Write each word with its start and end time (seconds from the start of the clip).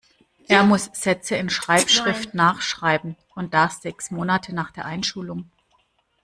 Er 0.47 0.63
muss 0.63 0.89
Sätze 0.93 1.35
in 1.35 1.51
Schreibschrift 1.51 2.33
nachschreiben. 2.33 3.17
Und 3.35 3.53
das 3.53 3.83
sechs 3.83 4.09
Monate 4.09 4.51
nach 4.51 4.71
der 4.71 4.85
Einschulung. 4.85 5.51